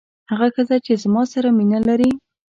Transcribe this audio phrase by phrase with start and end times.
[0.31, 2.11] هغه ښځه چې زما سره مینه لري.